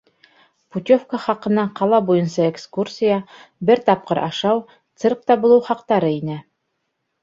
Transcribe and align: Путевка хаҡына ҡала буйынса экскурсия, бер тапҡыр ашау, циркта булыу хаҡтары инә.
Путевка 0.77 1.17
хаҡына 1.25 1.65
ҡала 1.81 1.99
буйынса 2.09 2.49
экскурсия, 2.53 3.21
бер 3.71 3.85
тапҡыр 3.93 4.25
ашау, 4.27 4.67
циркта 5.05 5.43
булыу 5.47 5.67
хаҡтары 5.73 6.17
инә. 6.21 6.45